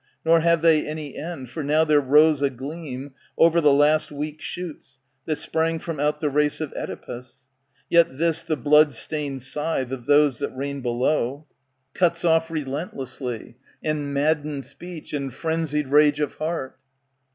[0.25, 4.41] Nor have they any end: For now there rose a gleam, Over the last weak
[4.41, 7.37] shoots, That sprang from out the race of QEdipus;*^
[7.87, 11.27] Yet this the blood stained scythe Of those that reign below
[11.93, 16.79] «i6i ft ANTIGONE Cuts off relentlessly, And maddened speech, and frenzied rage of heart.